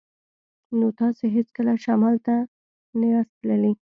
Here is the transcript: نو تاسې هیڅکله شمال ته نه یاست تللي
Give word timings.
نو 0.77 0.87
تاسې 0.99 1.25
هیڅکله 1.35 1.73
شمال 1.85 2.15
ته 2.27 2.35
نه 2.99 3.05
یاست 3.13 3.31
تللي 3.39 3.71